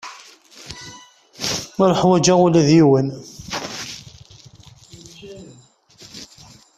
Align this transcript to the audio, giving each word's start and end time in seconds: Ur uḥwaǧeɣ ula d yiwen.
Ur 1.81 1.89
uḥwaǧeɣ 1.93 2.39
ula 2.45 2.61
d 2.67 2.69
yiwen. 2.75 3.07